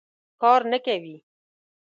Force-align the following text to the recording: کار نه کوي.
کار 0.41 0.61
نه 0.71 0.79
کوي. 0.85 1.15